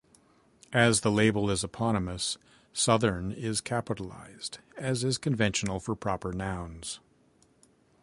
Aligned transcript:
As 0.73 1.01
the 1.01 1.11
label 1.11 1.51
is 1.51 1.63
eponymous, 1.63 2.39
Southern 2.73 3.31
is 3.31 3.61
capitalised, 3.61 4.57
as 4.75 5.03
is 5.03 5.19
conventional 5.19 5.79
for 5.79 5.93
proper 5.95 6.33
nouns. 6.33 6.99